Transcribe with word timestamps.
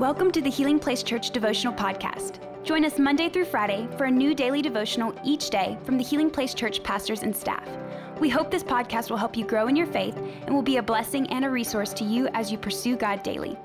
Welcome 0.00 0.32
to 0.32 0.40
the 0.40 0.50
Healing 0.50 0.80
Place 0.80 1.04
Church 1.04 1.30
Devotional 1.30 1.72
Podcast. 1.72 2.40
Join 2.64 2.84
us 2.84 2.98
Monday 2.98 3.28
through 3.28 3.44
Friday 3.44 3.86
for 3.96 4.06
a 4.06 4.10
new 4.10 4.34
daily 4.34 4.60
devotional 4.60 5.14
each 5.24 5.50
day 5.50 5.78
from 5.84 5.96
the 5.96 6.02
Healing 6.02 6.30
Place 6.30 6.52
Church 6.52 6.82
pastors 6.82 7.22
and 7.22 7.34
staff. 7.34 7.64
We 8.18 8.28
hope 8.28 8.50
this 8.50 8.64
podcast 8.64 9.08
will 9.08 9.18
help 9.18 9.36
you 9.36 9.46
grow 9.46 9.68
in 9.68 9.76
your 9.76 9.86
faith 9.86 10.16
and 10.16 10.52
will 10.52 10.62
be 10.62 10.78
a 10.78 10.82
blessing 10.82 11.28
and 11.30 11.44
a 11.44 11.48
resource 11.48 11.92
to 11.92 12.04
you 12.04 12.26
as 12.34 12.50
you 12.50 12.58
pursue 12.58 12.96
God 12.96 13.22
daily. 13.22 13.56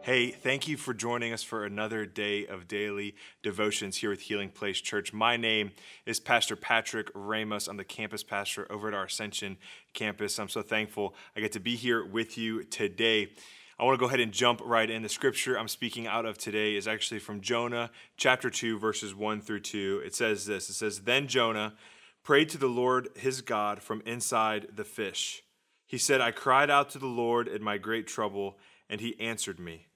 Hey, 0.00 0.30
thank 0.30 0.66
you 0.66 0.78
for 0.78 0.94
joining 0.94 1.34
us 1.34 1.42
for 1.42 1.66
another 1.66 2.06
day 2.06 2.46
of 2.46 2.66
daily 2.66 3.14
devotions 3.42 3.98
here 3.98 4.08
with 4.08 4.22
Healing 4.22 4.48
Place 4.48 4.80
Church. 4.80 5.12
My 5.12 5.36
name 5.36 5.72
is 6.06 6.20
Pastor 6.20 6.56
Patrick 6.56 7.10
Ramos. 7.14 7.68
I'm 7.68 7.76
the 7.76 7.84
campus 7.84 8.22
pastor 8.22 8.66
over 8.72 8.88
at 8.88 8.94
our 8.94 9.04
Ascension 9.04 9.58
campus. 9.92 10.38
I'm 10.38 10.48
so 10.48 10.62
thankful 10.62 11.14
I 11.36 11.40
get 11.40 11.52
to 11.52 11.60
be 11.60 11.76
here 11.76 12.02
with 12.02 12.38
you 12.38 12.64
today. 12.64 13.32
I 13.78 13.82
want 13.82 13.96
to 13.96 14.00
go 14.00 14.06
ahead 14.06 14.20
and 14.20 14.32
jump 14.32 14.60
right 14.64 14.88
in. 14.88 15.02
The 15.02 15.08
scripture 15.08 15.58
I'm 15.58 15.66
speaking 15.66 16.06
out 16.06 16.26
of 16.26 16.38
today 16.38 16.76
is 16.76 16.86
actually 16.86 17.18
from 17.18 17.40
Jonah 17.40 17.90
chapter 18.16 18.48
2, 18.48 18.78
verses 18.78 19.14
1 19.14 19.40
through 19.40 19.60
2. 19.60 20.02
It 20.04 20.14
says 20.14 20.46
this 20.46 20.70
It 20.70 20.74
says, 20.74 21.00
Then 21.00 21.26
Jonah 21.26 21.74
prayed 22.22 22.48
to 22.50 22.58
the 22.58 22.68
Lord 22.68 23.08
his 23.16 23.40
God 23.40 23.82
from 23.82 24.00
inside 24.06 24.68
the 24.76 24.84
fish. 24.84 25.42
He 25.86 25.98
said, 25.98 26.20
I 26.20 26.30
cried 26.30 26.70
out 26.70 26.90
to 26.90 26.98
the 27.00 27.06
Lord 27.06 27.48
in 27.48 27.64
my 27.64 27.76
great 27.76 28.06
trouble, 28.06 28.58
and 28.88 29.00
he 29.00 29.18
answered 29.18 29.58
me. 29.58 29.86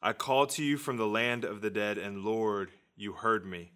I 0.00 0.12
called 0.12 0.50
to 0.50 0.64
you 0.64 0.76
from 0.76 0.96
the 0.96 1.06
land 1.06 1.44
of 1.44 1.62
the 1.62 1.70
dead, 1.70 1.98
and 1.98 2.24
Lord, 2.24 2.70
you 2.96 3.12
heard 3.12 3.44
me. 3.44 3.72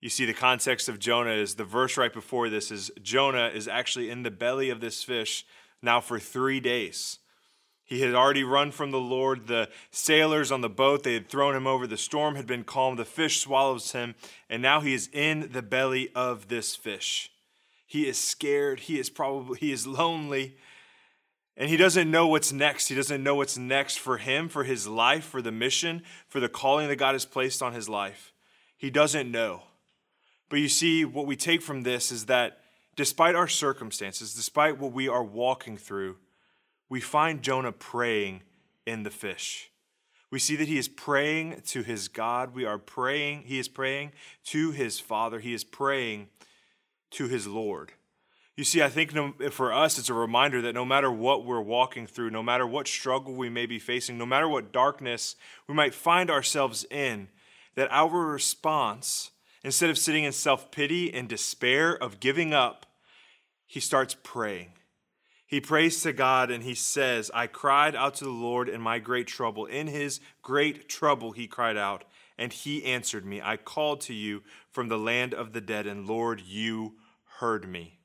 You 0.00 0.08
see, 0.08 0.24
the 0.24 0.32
context 0.32 0.88
of 0.88 0.98
Jonah 0.98 1.30
is 1.30 1.56
the 1.56 1.64
verse 1.64 1.98
right 1.98 2.12
before 2.12 2.48
this 2.48 2.70
is 2.70 2.90
Jonah 3.02 3.48
is 3.48 3.68
actually 3.68 4.08
in 4.08 4.22
the 4.22 4.30
belly 4.30 4.70
of 4.70 4.80
this 4.80 5.02
fish 5.02 5.44
now 5.82 6.00
for 6.00 6.18
three 6.18 6.60
days. 6.60 7.18
He 7.86 8.00
had 8.00 8.16
already 8.16 8.42
run 8.42 8.72
from 8.72 8.90
the 8.90 8.98
Lord. 8.98 9.46
The 9.46 9.68
sailors 9.92 10.50
on 10.50 10.60
the 10.60 10.68
boat, 10.68 11.04
they 11.04 11.14
had 11.14 11.28
thrown 11.28 11.54
him 11.54 11.68
over. 11.68 11.86
The 11.86 11.96
storm 11.96 12.34
had 12.34 12.46
been 12.46 12.64
calm. 12.64 12.96
The 12.96 13.04
fish 13.04 13.40
swallows 13.40 13.92
him. 13.92 14.16
And 14.50 14.60
now 14.60 14.80
he 14.80 14.92
is 14.92 15.08
in 15.12 15.50
the 15.52 15.62
belly 15.62 16.10
of 16.12 16.48
this 16.48 16.74
fish. 16.74 17.30
He 17.86 18.08
is 18.08 18.18
scared. 18.18 18.80
He 18.80 18.98
is 18.98 19.08
probably, 19.08 19.60
he 19.60 19.70
is 19.70 19.86
lonely. 19.86 20.56
And 21.56 21.70
he 21.70 21.76
doesn't 21.76 22.10
know 22.10 22.26
what's 22.26 22.52
next. 22.52 22.88
He 22.88 22.96
doesn't 22.96 23.22
know 23.22 23.36
what's 23.36 23.56
next 23.56 24.00
for 24.00 24.18
him, 24.18 24.48
for 24.48 24.64
his 24.64 24.88
life, 24.88 25.24
for 25.24 25.40
the 25.40 25.52
mission, 25.52 26.02
for 26.28 26.40
the 26.40 26.48
calling 26.48 26.88
that 26.88 26.96
God 26.96 27.14
has 27.14 27.24
placed 27.24 27.62
on 27.62 27.72
his 27.72 27.88
life. 27.88 28.32
He 28.76 28.90
doesn't 28.90 29.30
know. 29.30 29.62
But 30.48 30.58
you 30.58 30.68
see, 30.68 31.04
what 31.04 31.26
we 31.26 31.36
take 31.36 31.62
from 31.62 31.82
this 31.82 32.10
is 32.10 32.26
that 32.26 32.58
despite 32.96 33.36
our 33.36 33.48
circumstances, 33.48 34.34
despite 34.34 34.78
what 34.78 34.92
we 34.92 35.08
are 35.08 35.22
walking 35.22 35.76
through, 35.76 36.16
we 36.88 37.00
find 37.00 37.42
Jonah 37.42 37.72
praying 37.72 38.42
in 38.86 39.02
the 39.02 39.10
fish. 39.10 39.70
We 40.30 40.38
see 40.38 40.56
that 40.56 40.68
he 40.68 40.78
is 40.78 40.88
praying 40.88 41.62
to 41.66 41.82
his 41.82 42.08
God. 42.08 42.54
We 42.54 42.64
are 42.64 42.78
praying, 42.78 43.44
he 43.46 43.58
is 43.58 43.68
praying 43.68 44.12
to 44.46 44.70
his 44.72 44.98
Father. 44.98 45.40
He 45.40 45.54
is 45.54 45.64
praying 45.64 46.28
to 47.12 47.28
his 47.28 47.46
Lord. 47.46 47.92
You 48.56 48.64
see, 48.64 48.82
I 48.82 48.88
think 48.88 49.12
for 49.52 49.72
us, 49.72 49.98
it's 49.98 50.08
a 50.08 50.14
reminder 50.14 50.62
that 50.62 50.74
no 50.74 50.84
matter 50.84 51.12
what 51.12 51.44
we're 51.44 51.60
walking 51.60 52.06
through, 52.06 52.30
no 52.30 52.42
matter 52.42 52.66
what 52.66 52.88
struggle 52.88 53.34
we 53.34 53.50
may 53.50 53.66
be 53.66 53.78
facing, 53.78 54.16
no 54.16 54.24
matter 54.24 54.48
what 54.48 54.72
darkness 54.72 55.36
we 55.68 55.74
might 55.74 55.94
find 55.94 56.30
ourselves 56.30 56.86
in, 56.90 57.28
that 57.74 57.88
our 57.90 58.08
response, 58.08 59.30
instead 59.62 59.90
of 59.90 59.98
sitting 59.98 60.24
in 60.24 60.32
self 60.32 60.70
pity 60.70 61.12
and 61.12 61.28
despair 61.28 61.94
of 62.02 62.18
giving 62.18 62.54
up, 62.54 62.86
he 63.66 63.78
starts 63.78 64.16
praying. 64.22 64.72
He 65.46 65.60
prays 65.60 66.02
to 66.02 66.12
God 66.12 66.50
and 66.50 66.64
he 66.64 66.74
says, 66.74 67.30
I 67.32 67.46
cried 67.46 67.94
out 67.94 68.14
to 68.16 68.24
the 68.24 68.30
Lord 68.30 68.68
in 68.68 68.80
my 68.80 68.98
great 68.98 69.28
trouble. 69.28 69.66
In 69.66 69.86
his 69.86 70.20
great 70.42 70.88
trouble, 70.88 71.32
he 71.32 71.46
cried 71.46 71.76
out, 71.76 72.04
and 72.36 72.52
he 72.52 72.84
answered 72.84 73.24
me. 73.24 73.40
I 73.40 73.56
called 73.56 74.00
to 74.02 74.14
you 74.14 74.42
from 74.70 74.88
the 74.88 74.98
land 74.98 75.32
of 75.32 75.52
the 75.52 75.60
dead, 75.60 75.86
and 75.86 76.06
Lord, 76.06 76.40
you 76.40 76.94
heard 77.38 77.68
me. 77.68 78.00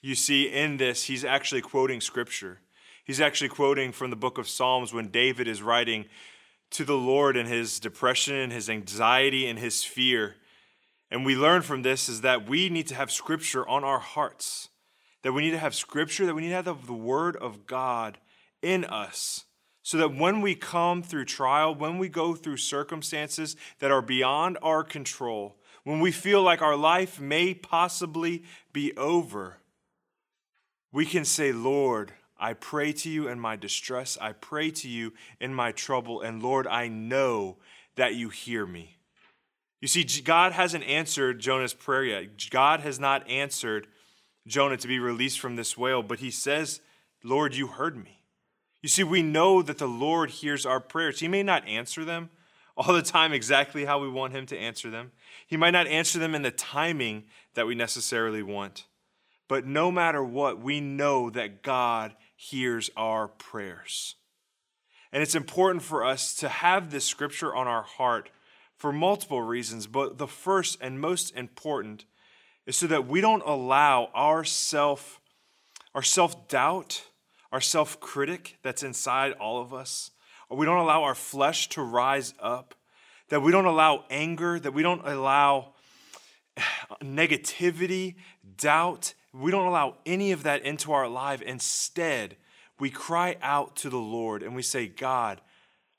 You 0.00 0.14
see, 0.14 0.44
in 0.44 0.78
this, 0.78 1.04
he's 1.04 1.24
actually 1.24 1.60
quoting 1.60 2.00
scripture. 2.00 2.60
He's 3.04 3.20
actually 3.20 3.50
quoting 3.50 3.92
from 3.92 4.10
the 4.10 4.16
book 4.16 4.38
of 4.38 4.48
Psalms 4.48 4.94
when 4.94 5.08
David 5.08 5.46
is 5.46 5.62
writing 5.62 6.06
to 6.70 6.84
the 6.84 6.96
Lord 6.96 7.36
in 7.36 7.46
his 7.46 7.78
depression 7.78 8.34
and 8.34 8.52
his 8.52 8.70
anxiety 8.70 9.46
and 9.46 9.58
his 9.58 9.84
fear. 9.84 10.36
And 11.10 11.26
we 11.26 11.36
learn 11.36 11.62
from 11.62 11.82
this 11.82 12.08
is 12.08 12.22
that 12.22 12.48
we 12.48 12.68
need 12.68 12.86
to 12.88 12.94
have 12.94 13.12
scripture 13.12 13.68
on 13.68 13.84
our 13.84 13.98
hearts 13.98 14.70
that 15.26 15.32
we 15.32 15.42
need 15.42 15.50
to 15.50 15.58
have 15.58 15.74
scripture, 15.74 16.24
that 16.24 16.36
we 16.36 16.42
need 16.42 16.50
to 16.50 16.54
have 16.54 16.86
the 16.86 16.92
word 16.92 17.34
of 17.34 17.66
God 17.66 18.16
in 18.62 18.84
us. 18.84 19.44
So 19.82 19.98
that 19.98 20.14
when 20.14 20.40
we 20.40 20.54
come 20.54 21.02
through 21.02 21.24
trial, 21.24 21.74
when 21.74 21.98
we 21.98 22.08
go 22.08 22.36
through 22.36 22.58
circumstances 22.58 23.56
that 23.80 23.90
are 23.90 24.02
beyond 24.02 24.56
our 24.62 24.84
control, 24.84 25.56
when 25.82 25.98
we 25.98 26.12
feel 26.12 26.42
like 26.42 26.62
our 26.62 26.76
life 26.76 27.18
may 27.18 27.54
possibly 27.54 28.44
be 28.72 28.96
over, 28.96 29.56
we 30.92 31.04
can 31.04 31.24
say, 31.24 31.50
Lord, 31.50 32.12
I 32.38 32.52
pray 32.52 32.92
to 32.92 33.10
you 33.10 33.26
in 33.26 33.40
my 33.40 33.56
distress. 33.56 34.16
I 34.20 34.30
pray 34.30 34.70
to 34.70 34.88
you 34.88 35.12
in 35.40 35.52
my 35.52 35.72
trouble. 35.72 36.20
And 36.20 36.40
Lord, 36.40 36.68
I 36.68 36.86
know 36.86 37.56
that 37.96 38.14
you 38.14 38.28
hear 38.28 38.64
me. 38.64 38.98
You 39.80 39.88
see, 39.88 40.04
God 40.22 40.52
hasn't 40.52 40.84
answered 40.84 41.40
Jonah's 41.40 41.74
prayer 41.74 42.04
yet. 42.04 42.48
God 42.48 42.78
has 42.78 43.00
not 43.00 43.28
answered 43.28 43.88
Jonah 44.46 44.76
to 44.76 44.88
be 44.88 44.98
released 44.98 45.40
from 45.40 45.56
this 45.56 45.76
whale, 45.76 46.02
but 46.02 46.20
he 46.20 46.30
says, 46.30 46.80
Lord, 47.22 47.54
you 47.54 47.68
heard 47.68 47.96
me. 47.96 48.22
You 48.82 48.88
see, 48.88 49.02
we 49.02 49.22
know 49.22 49.62
that 49.62 49.78
the 49.78 49.88
Lord 49.88 50.30
hears 50.30 50.64
our 50.64 50.80
prayers. 50.80 51.20
He 51.20 51.28
may 51.28 51.42
not 51.42 51.66
answer 51.66 52.04
them 52.04 52.30
all 52.76 52.92
the 52.92 53.02
time 53.02 53.32
exactly 53.32 53.84
how 53.84 53.98
we 53.98 54.08
want 54.08 54.34
Him 54.34 54.46
to 54.46 54.58
answer 54.58 54.90
them. 54.90 55.12
He 55.46 55.56
might 55.56 55.70
not 55.70 55.86
answer 55.86 56.18
them 56.18 56.34
in 56.34 56.42
the 56.42 56.50
timing 56.50 57.24
that 57.54 57.66
we 57.66 57.74
necessarily 57.74 58.42
want. 58.42 58.86
But 59.48 59.66
no 59.66 59.90
matter 59.90 60.22
what, 60.22 60.60
we 60.60 60.80
know 60.80 61.30
that 61.30 61.62
God 61.62 62.14
hears 62.36 62.90
our 62.96 63.28
prayers. 63.28 64.16
And 65.12 65.22
it's 65.22 65.34
important 65.34 65.82
for 65.82 66.04
us 66.04 66.34
to 66.36 66.48
have 66.48 66.90
this 66.90 67.04
scripture 67.04 67.54
on 67.54 67.66
our 67.66 67.82
heart 67.82 68.28
for 68.76 68.92
multiple 68.92 69.40
reasons, 69.40 69.86
but 69.86 70.18
the 70.18 70.26
first 70.26 70.76
and 70.80 71.00
most 71.00 71.34
important 71.34 72.04
is 72.66 72.76
so 72.76 72.86
that 72.88 73.06
we 73.06 73.20
don't 73.20 73.42
allow 73.46 74.10
our 74.14 74.44
self 74.44 75.20
our 75.96 76.02
self-doubt, 76.02 77.04
our 77.50 77.60
self-critic 77.60 78.58
that's 78.62 78.82
inside 78.82 79.32
all 79.32 79.62
of 79.62 79.72
us, 79.72 80.10
or 80.50 80.58
we 80.58 80.66
don't 80.66 80.76
allow 80.76 81.04
our 81.04 81.14
flesh 81.14 81.70
to 81.70 81.80
rise 81.80 82.34
up, 82.38 82.74
that 83.30 83.40
we 83.40 83.50
don't 83.50 83.64
allow 83.64 84.04
anger, 84.10 84.60
that 84.60 84.74
we 84.74 84.82
don't 84.82 85.06
allow 85.08 85.72
negativity, 87.02 88.16
doubt, 88.58 89.14
we 89.32 89.50
don't 89.50 89.66
allow 89.66 89.96
any 90.04 90.32
of 90.32 90.42
that 90.42 90.62
into 90.66 90.92
our 90.92 91.08
life. 91.08 91.40
Instead, 91.40 92.36
we 92.78 92.90
cry 92.90 93.36
out 93.40 93.74
to 93.76 93.88
the 93.88 93.96
Lord 93.96 94.42
and 94.42 94.54
we 94.54 94.62
say, 94.62 94.86
God, 94.86 95.40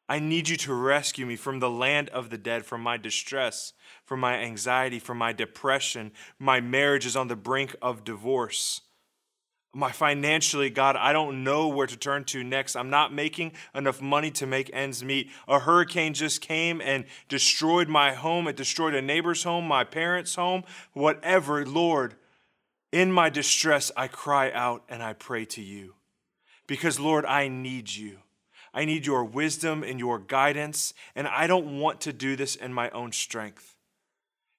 I 0.09 0.19
need 0.19 0.47
you 0.47 0.56
to 0.57 0.73
rescue 0.73 1.25
me 1.25 1.35
from 1.35 1.59
the 1.59 1.69
land 1.69 2.09
of 2.09 2.29
the 2.29 2.38
dead, 2.38 2.66
from 2.66 2.81
my 2.81 2.95
distress, 2.97 3.73
from 4.06 4.22
my 4.22 4.35
anxiety, 4.38 5.00
from 5.00 5.18
my 5.18 5.34
depression. 5.34 6.12
My 6.40 6.62
marriage 6.62 7.06
is 7.06 7.18
on 7.18 7.28
the 7.28 7.35
brink 7.35 7.75
of 7.81 8.06
divorce. 8.06 8.81
My 9.73 9.91
financially, 9.91 10.69
God, 10.69 10.96
I 10.96 11.12
don't 11.12 11.44
know 11.44 11.67
where 11.67 11.88
to 11.88 11.97
turn 11.97 12.23
to 12.25 12.44
next. 12.44 12.75
I'm 12.75 12.90
not 12.90 13.13
making 13.13 13.51
enough 13.75 14.01
money 14.01 14.31
to 14.31 14.47
make 14.47 14.72
ends 14.73 15.03
meet. 15.03 15.29
A 15.47 15.59
hurricane 15.59 16.13
just 16.13 16.40
came 16.41 16.79
and 16.79 17.03
destroyed 17.28 17.90
my 17.90 18.13
home. 18.13 18.47
It 18.47 18.56
destroyed 18.56 18.96
a 18.96 19.01
neighbor's 19.01 19.44
home, 19.44 19.67
my 19.67 19.84
parents' 19.84 20.35
home, 20.35 20.63
whatever. 20.94 21.66
Lord, 21.66 22.16
in 22.94 23.12
my 23.12 23.29
distress, 23.29 23.91
I 23.97 24.07
cry 24.07 24.51
out 24.51 24.84
and 24.88 25.03
I 25.03 25.13
pray 25.13 25.44
to 25.46 25.62
you. 25.62 25.96
Because, 26.66 27.00
Lord, 27.00 27.25
I 27.25 27.50
need 27.50 27.94
you. 27.94 28.19
I 28.78 28.85
need 28.85 29.08
your 29.08 29.24
wisdom 29.24 29.82
and 29.82 30.00
your 30.00 30.20
guidance, 30.20 30.94
and 31.16 31.28
I 31.28 31.47
don't 31.47 31.79
want 31.79 32.00
to 32.02 32.14
do 32.14 32.35
this 32.35 32.56
in 32.56 32.72
my 32.72 32.91
own 32.91 33.12
strength. 33.12 33.76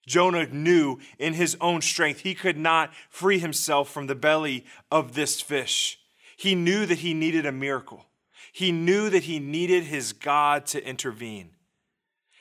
Jonah 0.09 0.49
knew 0.49 0.99
in 1.21 1.35
his 1.35 1.57
own 1.61 1.83
strength 1.83 2.21
he 2.21 2.35
could 2.35 2.59
not 2.59 2.93
free 3.09 3.39
himself 3.39 3.89
from 3.89 4.09
the 4.09 4.17
belly 4.17 4.65
of 4.91 5.15
this 5.15 5.41
fish. 5.41 6.01
He 6.37 6.57
knew 6.57 6.85
that 6.85 6.99
he 6.99 7.15
needed 7.15 7.47
a 7.47 7.53
miracle. 7.53 8.07
He 8.53 8.73
knew 8.73 9.09
that 9.09 9.23
he 9.23 9.39
needed 9.39 9.85
his 9.85 10.13
God 10.13 10.67
to 10.67 10.85
intervene. 10.85 11.51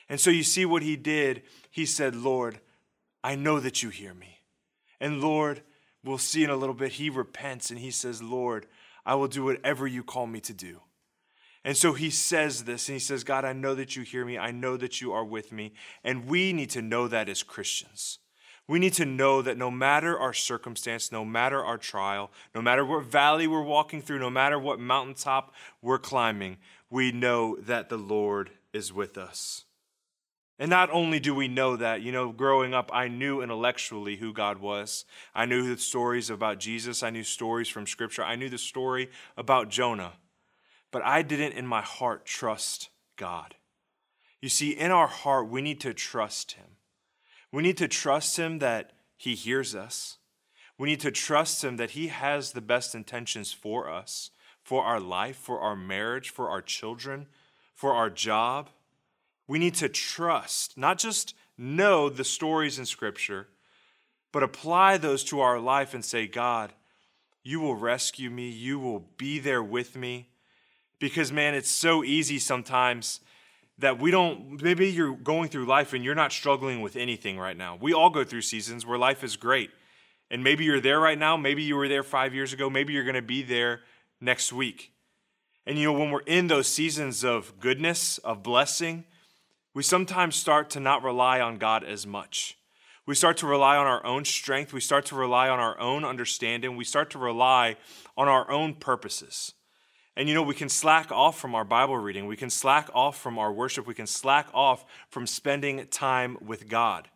And 0.08 0.18
so 0.18 0.30
you 0.30 0.42
see 0.42 0.64
what 0.64 0.82
he 0.82 0.96
did. 0.96 1.42
He 1.70 1.86
said, 1.86 2.16
Lord, 2.16 2.58
I 3.22 3.36
know 3.36 3.60
that 3.60 3.84
you 3.84 3.90
hear 3.90 4.14
me. 4.14 4.40
And 4.98 5.20
Lord, 5.20 5.62
we'll 6.02 6.18
see 6.18 6.42
in 6.42 6.50
a 6.50 6.56
little 6.56 6.74
bit, 6.74 6.94
he 6.94 7.08
repents 7.08 7.70
and 7.70 7.78
he 7.78 7.92
says, 7.92 8.20
Lord, 8.20 8.66
I 9.06 9.14
will 9.14 9.28
do 9.28 9.44
whatever 9.44 9.86
you 9.86 10.02
call 10.02 10.26
me 10.26 10.40
to 10.40 10.52
do. 10.52 10.80
And 11.68 11.76
so 11.76 11.92
he 11.92 12.08
says 12.08 12.64
this, 12.64 12.88
and 12.88 12.94
he 12.94 12.98
says, 12.98 13.24
God, 13.24 13.44
I 13.44 13.52
know 13.52 13.74
that 13.74 13.94
you 13.94 14.02
hear 14.02 14.24
me. 14.24 14.38
I 14.38 14.52
know 14.52 14.78
that 14.78 15.02
you 15.02 15.12
are 15.12 15.22
with 15.22 15.52
me. 15.52 15.74
And 16.02 16.24
we 16.24 16.54
need 16.54 16.70
to 16.70 16.80
know 16.80 17.08
that 17.08 17.28
as 17.28 17.42
Christians. 17.42 18.20
We 18.66 18.78
need 18.78 18.94
to 18.94 19.04
know 19.04 19.42
that 19.42 19.58
no 19.58 19.70
matter 19.70 20.18
our 20.18 20.32
circumstance, 20.32 21.12
no 21.12 21.26
matter 21.26 21.62
our 21.62 21.76
trial, 21.76 22.30
no 22.54 22.62
matter 22.62 22.86
what 22.86 23.04
valley 23.04 23.46
we're 23.46 23.60
walking 23.60 24.00
through, 24.00 24.18
no 24.18 24.30
matter 24.30 24.58
what 24.58 24.80
mountaintop 24.80 25.52
we're 25.82 25.98
climbing, 25.98 26.56
we 26.88 27.12
know 27.12 27.56
that 27.56 27.90
the 27.90 27.98
Lord 27.98 28.48
is 28.72 28.90
with 28.90 29.18
us. 29.18 29.66
And 30.58 30.70
not 30.70 30.88
only 30.90 31.20
do 31.20 31.34
we 31.34 31.48
know 31.48 31.76
that, 31.76 32.00
you 32.00 32.12
know, 32.12 32.32
growing 32.32 32.72
up, 32.72 32.88
I 32.94 33.08
knew 33.08 33.42
intellectually 33.42 34.16
who 34.16 34.32
God 34.32 34.56
was. 34.56 35.04
I 35.34 35.44
knew 35.44 35.68
the 35.68 35.78
stories 35.78 36.30
about 36.30 36.60
Jesus. 36.60 37.02
I 37.02 37.10
knew 37.10 37.24
stories 37.24 37.68
from 37.68 37.86
Scripture. 37.86 38.24
I 38.24 38.36
knew 38.36 38.48
the 38.48 38.56
story 38.56 39.10
about 39.36 39.68
Jonah. 39.68 40.14
But 40.90 41.04
I 41.04 41.22
didn't 41.22 41.52
in 41.52 41.66
my 41.66 41.82
heart 41.82 42.24
trust 42.24 42.88
God. 43.16 43.56
You 44.40 44.48
see, 44.48 44.70
in 44.70 44.90
our 44.90 45.08
heart, 45.08 45.48
we 45.48 45.62
need 45.62 45.80
to 45.80 45.92
trust 45.92 46.52
Him. 46.52 46.76
We 47.52 47.62
need 47.62 47.76
to 47.78 47.88
trust 47.88 48.36
Him 48.36 48.58
that 48.60 48.92
He 49.16 49.34
hears 49.34 49.74
us. 49.74 50.18
We 50.78 50.88
need 50.88 51.00
to 51.00 51.10
trust 51.10 51.64
Him 51.64 51.76
that 51.76 51.90
He 51.90 52.08
has 52.08 52.52
the 52.52 52.60
best 52.60 52.94
intentions 52.94 53.52
for 53.52 53.90
us, 53.90 54.30
for 54.62 54.84
our 54.84 55.00
life, 55.00 55.36
for 55.36 55.60
our 55.60 55.76
marriage, 55.76 56.30
for 56.30 56.48
our 56.48 56.62
children, 56.62 57.26
for 57.74 57.94
our 57.94 58.10
job 58.10 58.70
we 59.48 59.58
need 59.58 59.74
to 59.76 59.88
trust, 59.88 60.76
not 60.76 60.98
just 60.98 61.34
know 61.56 62.08
the 62.08 62.22
stories 62.22 62.78
in 62.78 62.84
Scripture, 62.84 63.48
but 64.30 64.42
apply 64.42 64.98
those 64.98 65.24
to 65.24 65.40
our 65.40 65.58
life 65.58 65.94
and 65.94 66.04
say, 66.04 66.26
God, 66.26 66.74
you 67.42 67.58
will 67.58 67.74
rescue 67.74 68.28
me. 68.28 68.50
You 68.50 68.78
will 68.78 69.08
be 69.16 69.38
there 69.38 69.62
with 69.62 69.96
me. 69.96 70.28
Because, 70.98 71.30
man, 71.30 71.54
it's 71.54 71.70
so 71.70 72.02
easy 72.02 72.38
sometimes 72.38 73.20
that 73.78 73.98
we 74.00 74.10
don't, 74.10 74.60
maybe 74.60 74.90
you're 74.90 75.14
going 75.14 75.48
through 75.48 75.66
life 75.66 75.92
and 75.92 76.04
you're 76.04 76.14
not 76.14 76.32
struggling 76.32 76.80
with 76.80 76.96
anything 76.96 77.38
right 77.38 77.56
now. 77.56 77.78
We 77.80 77.92
all 77.92 78.10
go 78.10 78.24
through 78.24 78.42
seasons 78.42 78.84
where 78.84 78.98
life 78.98 79.22
is 79.22 79.36
great. 79.36 79.70
And 80.30 80.42
maybe 80.44 80.64
you're 80.64 80.80
there 80.80 81.00
right 81.00 81.18
now. 81.18 81.36
Maybe 81.36 81.62
you 81.62 81.76
were 81.76 81.88
there 81.88 82.02
five 82.02 82.34
years 82.34 82.52
ago. 82.52 82.68
Maybe 82.68 82.92
you're 82.92 83.04
going 83.04 83.14
to 83.14 83.22
be 83.22 83.42
there 83.42 83.80
next 84.20 84.52
week. 84.52 84.92
And, 85.64 85.78
you 85.78 85.84
know, 85.84 85.98
when 85.98 86.10
we're 86.10 86.20
in 86.20 86.48
those 86.48 86.66
seasons 86.66 87.24
of 87.24 87.60
goodness, 87.60 88.18
of 88.18 88.42
blessing, 88.42 89.04
we 89.74 89.82
sometimes 89.82 90.34
start 90.34 90.70
to 90.70 90.80
not 90.80 91.02
rely 91.02 91.40
on 91.40 91.58
God 91.58 91.84
as 91.84 92.06
much. 92.06 92.58
We 93.06 93.14
start 93.14 93.36
to 93.38 93.46
rely 93.46 93.76
on 93.76 93.86
our 93.86 94.04
own 94.04 94.24
strength. 94.24 94.72
We 94.72 94.80
start 94.80 95.06
to 95.06 95.14
rely 95.14 95.48
on 95.48 95.60
our 95.60 95.78
own 95.78 96.04
understanding. 96.04 96.76
We 96.76 96.84
start 96.84 97.10
to 97.10 97.18
rely 97.18 97.76
on 98.16 98.28
our 98.28 98.50
own 98.50 98.74
purposes. 98.74 99.54
And 100.18 100.28
you 100.28 100.34
know, 100.34 100.42
we 100.42 100.56
can 100.56 100.68
slack 100.68 101.12
off 101.12 101.38
from 101.38 101.54
our 101.54 101.62
Bible 101.62 101.96
reading. 101.96 102.26
We 102.26 102.36
can 102.36 102.50
slack 102.50 102.90
off 102.92 103.16
from 103.16 103.38
our 103.38 103.52
worship. 103.52 103.86
We 103.86 103.94
can 103.94 104.08
slack 104.08 104.48
off 104.52 104.84
from 105.08 105.28
spending 105.28 105.86
time 105.86 106.36
with 106.44 106.68
God. 106.68 107.06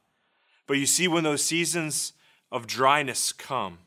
But 0.69 0.75
you 0.75 0.87
see, 0.87 1.09
when 1.09 1.25
those 1.25 1.45
seasons 1.45 2.13
of 2.53 2.69
dryness 2.69 3.33
come, 3.33 3.79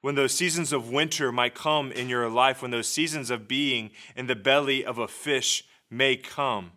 when 0.00 0.16
those 0.16 0.34
seasons 0.34 0.72
of 0.72 0.90
winter 0.90 1.30
might 1.30 1.54
come 1.54 1.92
in 1.92 2.08
your 2.08 2.28
life, 2.28 2.60
when 2.60 2.72
those 2.72 2.88
seasons 2.88 3.30
of 3.30 3.46
being 3.46 3.92
in 4.16 4.26
the 4.26 4.34
belly 4.34 4.84
of 4.84 4.98
a 4.98 5.06
fish 5.06 5.62
may 5.88 6.16
come, 6.16 6.72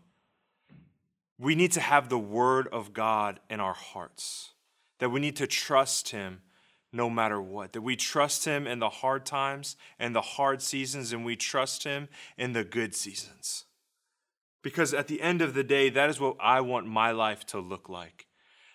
we 1.39 1.55
need 1.55 1.71
to 1.71 1.81
have 1.81 2.07
the 2.07 2.19
Word 2.19 2.67
of 2.67 2.93
God 2.93 3.39
in 3.49 3.59
our 3.59 3.73
hearts, 3.73 4.51
that 4.99 5.09
we 5.09 5.19
need 5.19 5.37
to 5.37 5.47
trust 5.47 6.09
Him 6.09 6.43
no 6.93 7.09
matter 7.09 7.41
what, 7.41 7.73
that 7.73 7.81
we 7.81 7.95
trust 7.95 8.45
Him 8.45 8.65
in 8.65 8.79
the 8.79 8.89
hard 8.89 9.25
times 9.25 9.75
and 9.99 10.15
the 10.15 10.21
hard 10.21 10.61
seasons, 10.61 11.11
and 11.11 11.25
we 11.25 11.35
trust 11.35 11.83
Him 11.83 12.07
in 12.37 12.53
the 12.53 12.63
good 12.63 12.95
seasons. 12.95 13.65
Because 14.61 14.93
at 14.93 15.07
the 15.07 15.21
end 15.21 15.41
of 15.41 15.53
the 15.53 15.63
day, 15.63 15.89
that 15.89 16.09
is 16.09 16.19
what 16.19 16.37
I 16.39 16.61
want 16.61 16.87
my 16.87 17.11
life 17.11 17.45
to 17.47 17.59
look 17.59 17.89
like. 17.89 18.27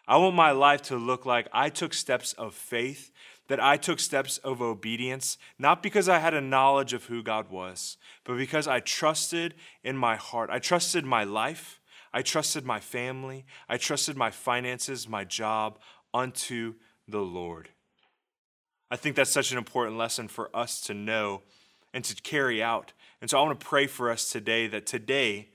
I 0.06 0.16
want 0.16 0.36
my 0.36 0.50
life 0.50 0.82
to 0.82 0.96
look 0.96 1.24
like 1.24 1.48
I 1.52 1.70
took 1.70 1.94
steps 1.94 2.34
of 2.34 2.54
faith, 2.54 3.10
that 3.46 3.62
I 3.62 3.78
took 3.78 4.00
steps 4.00 4.36
of 4.38 4.60
obedience, 4.60 5.38
not 5.58 5.82
because 5.82 6.08
I 6.08 6.18
had 6.18 6.34
a 6.34 6.40
knowledge 6.40 6.92
of 6.92 7.04
who 7.04 7.22
God 7.22 7.50
was, 7.50 7.96
but 8.24 8.36
because 8.36 8.68
I 8.68 8.80
trusted 8.80 9.54
in 9.82 9.96
my 9.96 10.16
heart. 10.16 10.50
I 10.50 10.58
trusted 10.58 11.06
my 11.06 11.24
life. 11.24 11.80
I 12.12 12.22
trusted 12.22 12.64
my 12.64 12.80
family, 12.80 13.44
I 13.68 13.76
trusted 13.76 14.16
my 14.16 14.30
finances, 14.30 15.08
my 15.08 15.24
job 15.24 15.78
unto 16.14 16.74
the 17.06 17.20
Lord. 17.20 17.68
I 18.90 18.96
think 18.96 19.16
that's 19.16 19.30
such 19.30 19.52
an 19.52 19.58
important 19.58 19.98
lesson 19.98 20.28
for 20.28 20.54
us 20.54 20.80
to 20.82 20.94
know 20.94 21.42
and 21.92 22.04
to 22.04 22.14
carry 22.22 22.62
out. 22.62 22.92
And 23.20 23.28
so 23.28 23.38
I 23.38 23.42
want 23.42 23.58
to 23.58 23.66
pray 23.66 23.86
for 23.86 24.10
us 24.10 24.30
today 24.30 24.66
that 24.68 24.86
today, 24.86 25.48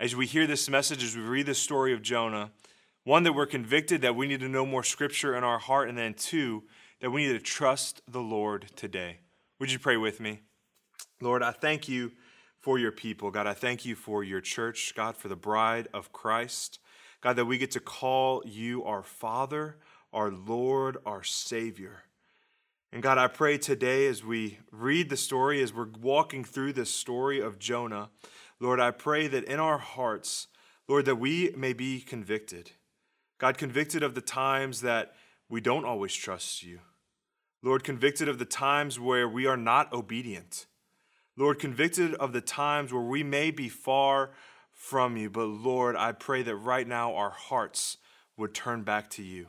as 0.00 0.16
we 0.16 0.26
hear 0.26 0.46
this 0.46 0.68
message, 0.68 1.02
as 1.02 1.16
we 1.16 1.22
read 1.22 1.46
the 1.46 1.54
story 1.54 1.92
of 1.92 2.02
Jonah, 2.02 2.50
one, 3.04 3.22
that 3.22 3.34
we're 3.34 3.46
convicted 3.46 4.02
that 4.02 4.16
we 4.16 4.26
need 4.26 4.40
to 4.40 4.48
know 4.48 4.66
more 4.66 4.82
scripture 4.82 5.36
in 5.36 5.44
our 5.44 5.58
heart, 5.58 5.88
and 5.88 5.96
then 5.96 6.14
two, 6.14 6.64
that 7.00 7.10
we 7.10 7.26
need 7.26 7.34
to 7.34 7.38
trust 7.38 8.02
the 8.08 8.20
Lord 8.20 8.66
today. 8.74 9.18
Would 9.60 9.70
you 9.70 9.78
pray 9.78 9.96
with 9.96 10.18
me? 10.18 10.40
Lord, 11.20 11.42
I 11.42 11.52
thank 11.52 11.88
you 11.88 12.12
for 12.60 12.80
your 12.80 12.90
people. 12.90 13.30
God, 13.30 13.46
I 13.46 13.54
thank 13.54 13.84
you 13.84 13.94
for 13.94 14.24
your 14.24 14.40
church, 14.40 14.92
God, 14.96 15.16
for 15.16 15.28
the 15.28 15.36
bride 15.36 15.86
of 15.94 16.12
Christ. 16.12 16.80
God, 17.20 17.36
that 17.36 17.44
we 17.44 17.58
get 17.58 17.70
to 17.72 17.80
call 17.80 18.42
you 18.44 18.82
our 18.84 19.04
Father, 19.04 19.76
our 20.12 20.32
Lord, 20.32 20.96
our 21.06 21.22
Savior. 21.22 22.02
And 22.92 23.02
God, 23.02 23.18
I 23.18 23.26
pray 23.26 23.58
today 23.58 24.06
as 24.06 24.24
we 24.24 24.60
read 24.70 25.10
the 25.10 25.16
story, 25.16 25.62
as 25.62 25.74
we're 25.74 25.88
walking 26.00 26.44
through 26.44 26.72
this 26.72 26.94
story 26.94 27.40
of 27.40 27.58
Jonah, 27.58 28.10
Lord, 28.60 28.80
I 28.80 28.90
pray 28.90 29.26
that 29.28 29.44
in 29.44 29.58
our 29.58 29.78
hearts, 29.78 30.46
Lord, 30.88 31.04
that 31.06 31.16
we 31.16 31.52
may 31.56 31.72
be 31.72 32.00
convicted. 32.00 32.70
God, 33.38 33.58
convicted 33.58 34.02
of 34.02 34.14
the 34.14 34.20
times 34.20 34.80
that 34.80 35.14
we 35.48 35.60
don't 35.60 35.84
always 35.84 36.14
trust 36.14 36.62
you. 36.62 36.80
Lord, 37.62 37.84
convicted 37.84 38.28
of 38.28 38.38
the 38.38 38.44
times 38.44 38.98
where 38.98 39.28
we 39.28 39.46
are 39.46 39.56
not 39.56 39.92
obedient. 39.92 40.66
Lord, 41.36 41.58
convicted 41.58 42.14
of 42.14 42.32
the 42.32 42.40
times 42.40 42.92
where 42.92 43.02
we 43.02 43.22
may 43.22 43.50
be 43.50 43.68
far 43.68 44.30
from 44.72 45.16
you, 45.16 45.28
but 45.28 45.46
Lord, 45.46 45.96
I 45.96 46.12
pray 46.12 46.42
that 46.42 46.56
right 46.56 46.86
now 46.86 47.14
our 47.14 47.30
hearts 47.30 47.98
would 48.36 48.54
turn 48.54 48.84
back 48.84 49.10
to 49.10 49.22
you. 49.22 49.48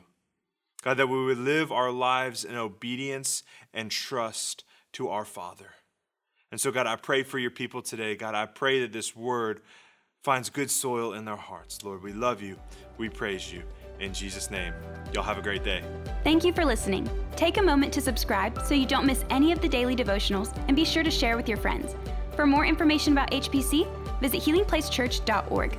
God, 0.82 0.96
that 0.96 1.08
we 1.08 1.24
would 1.24 1.38
live 1.38 1.72
our 1.72 1.90
lives 1.90 2.44
in 2.44 2.56
obedience 2.56 3.42
and 3.74 3.90
trust 3.90 4.64
to 4.92 5.08
our 5.08 5.24
Father. 5.24 5.70
And 6.50 6.60
so, 6.60 6.70
God, 6.70 6.86
I 6.86 6.96
pray 6.96 7.22
for 7.22 7.38
your 7.38 7.50
people 7.50 7.82
today. 7.82 8.16
God, 8.16 8.34
I 8.34 8.46
pray 8.46 8.80
that 8.80 8.92
this 8.92 9.14
word 9.14 9.60
finds 10.22 10.50
good 10.50 10.70
soil 10.70 11.12
in 11.12 11.24
their 11.24 11.36
hearts. 11.36 11.84
Lord, 11.84 12.02
we 12.02 12.12
love 12.12 12.42
you. 12.42 12.58
We 12.96 13.08
praise 13.08 13.52
you. 13.52 13.62
In 14.00 14.14
Jesus' 14.14 14.50
name, 14.50 14.72
y'all 15.12 15.24
have 15.24 15.38
a 15.38 15.42
great 15.42 15.64
day. 15.64 15.82
Thank 16.22 16.44
you 16.44 16.52
for 16.52 16.64
listening. 16.64 17.10
Take 17.34 17.56
a 17.56 17.62
moment 17.62 17.92
to 17.94 18.00
subscribe 18.00 18.62
so 18.64 18.74
you 18.74 18.86
don't 18.86 19.06
miss 19.06 19.24
any 19.28 19.50
of 19.52 19.60
the 19.60 19.68
daily 19.68 19.96
devotionals 19.96 20.56
and 20.68 20.76
be 20.76 20.84
sure 20.84 21.02
to 21.02 21.10
share 21.10 21.36
with 21.36 21.48
your 21.48 21.58
friends. 21.58 21.96
For 22.36 22.46
more 22.46 22.64
information 22.64 23.12
about 23.12 23.30
HPC, 23.32 23.88
visit 24.20 24.40
healingplacechurch.org. 24.40 25.78